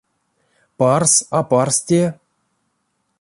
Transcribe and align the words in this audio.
Парс 0.77 1.13
а 1.37 1.39
парс 1.49 1.77
те? 1.87 2.01